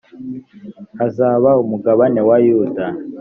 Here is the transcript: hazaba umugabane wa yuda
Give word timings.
hazaba 0.99 1.49
umugabane 1.63 2.19
wa 2.27 2.37
yuda 2.45 2.85